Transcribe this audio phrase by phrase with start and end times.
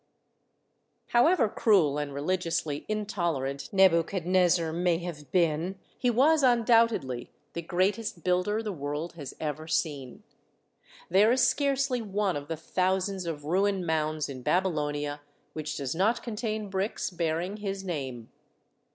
[1.09, 8.23] However cruel and religiously intolerant Nebu chadnezzar may have been, he was undoubtedly the greatest
[8.23, 10.23] builder the world has ever seen.
[11.07, 15.21] There is scarcely one of the thousands of ruin mounds in Babylonia
[15.53, 18.31] which does not contain bricks bearing his name.